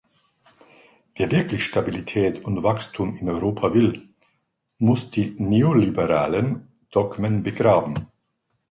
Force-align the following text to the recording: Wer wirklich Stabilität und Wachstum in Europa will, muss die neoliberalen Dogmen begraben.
Wer 1.13 1.29
wirklich 1.29 1.63
Stabilität 1.63 2.43
und 2.43 2.63
Wachstum 2.63 3.17
in 3.17 3.29
Europa 3.29 3.75
will, 3.75 4.09
muss 4.79 5.11
die 5.11 5.35
neoliberalen 5.37 6.69
Dogmen 6.89 7.43
begraben. 7.43 7.93